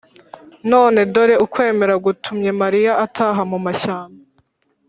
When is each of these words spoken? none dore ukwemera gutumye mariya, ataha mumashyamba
none 0.71 0.99
dore 1.13 1.35
ukwemera 1.45 1.95
gutumye 2.05 2.49
mariya, 2.61 2.91
ataha 3.05 3.41
mumashyamba 3.49 4.21